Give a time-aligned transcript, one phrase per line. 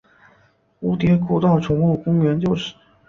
[0.81, 2.73] 蝴蝶谷道宠物公园就是。